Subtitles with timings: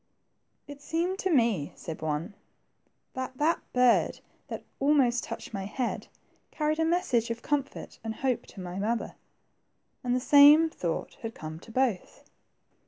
[0.67, 2.33] ^^It seemed to me," said one,
[3.13, 6.07] that that bird that almost touched my head,
[6.49, 9.13] carried a message of com fort and hope to my mother."
[10.03, 12.23] And the same thought had come to both.